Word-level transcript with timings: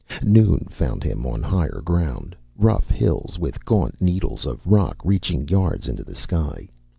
Noon 0.23 0.65
found 0.71 1.03
him 1.03 1.27
on 1.27 1.43
higher 1.43 1.79
ground, 1.85 2.35
rough 2.57 2.89
hills 2.89 3.37
with 3.37 3.63
gaunt 3.65 4.01
needles 4.01 4.47
of 4.47 4.65
rock 4.65 4.97
reaching 5.05 5.47
yards 5.47 5.87
into 5.87 6.03
the 6.03 6.15
sky. 6.15 6.69